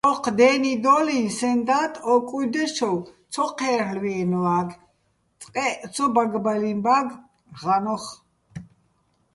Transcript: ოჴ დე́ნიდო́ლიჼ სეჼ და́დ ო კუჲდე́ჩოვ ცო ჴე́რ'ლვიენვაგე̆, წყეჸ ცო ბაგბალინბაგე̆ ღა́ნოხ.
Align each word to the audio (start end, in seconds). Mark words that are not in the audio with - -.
ოჴ 0.09 0.23
დე́ნიდო́ლიჼ 0.37 1.19
სეჼ 1.37 1.51
და́დ 1.67 1.93
ო 2.11 2.13
კუჲდე́ჩოვ 2.27 2.99
ცო 3.33 3.45
ჴე́რ'ლვიენვაგე̆, 3.57 4.79
წყეჸ 5.41 5.69
ცო 5.93 6.05
ბაგბალინბაგე̆ 6.13 7.19
ღა́ნოხ. 7.61 8.05